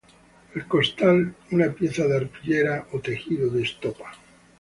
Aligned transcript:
El 0.55 0.65
costal 0.67 1.35
una 1.51 1.71
pieza 1.71 2.07
de 2.07 2.17
arpillera 2.17 2.87
o 2.91 2.99
tejido 3.01 3.51
de 3.51 3.61
estopa. 3.61 4.13